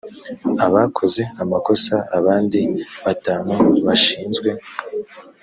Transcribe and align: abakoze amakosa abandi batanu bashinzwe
abakoze 0.65 1.21
amakosa 1.43 1.95
abandi 2.17 2.59
batanu 3.03 3.53
bashinzwe 3.85 4.49